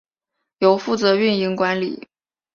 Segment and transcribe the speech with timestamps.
[0.57, 2.07] 由负责运营管理。